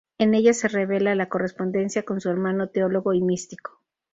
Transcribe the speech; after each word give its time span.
En 0.17 0.33
ellas 0.33 0.57
se 0.57 0.67
revela 0.67 1.13
la 1.13 1.29
correspondencia 1.29 2.01
con 2.01 2.19
su 2.21 2.29
hermano, 2.31 2.69
teólogo 2.69 3.13
y 3.13 3.21
místico. 3.21 3.81